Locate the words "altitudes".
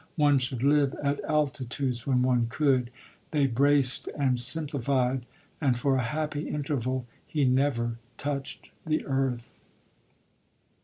1.25-2.07